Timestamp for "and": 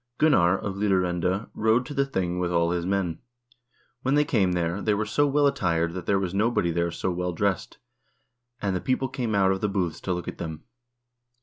8.59-8.75